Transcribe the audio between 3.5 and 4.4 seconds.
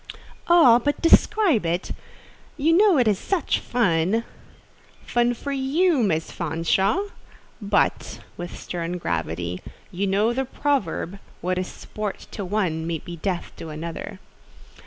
fun!"